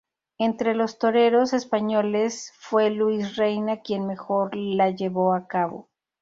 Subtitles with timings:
[0.39, 5.89] Entre los toreros españoles fue Luis Reina quien mejor la llevó a cabo.